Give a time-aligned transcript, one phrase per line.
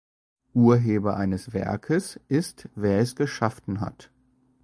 [0.55, 4.09] Urheber eines Werkes ist, wer es geschaffen hat.